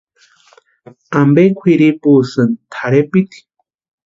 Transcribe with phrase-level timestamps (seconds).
[1.19, 3.39] ¿Ampe kwʼiripusïni tʼarhepiti?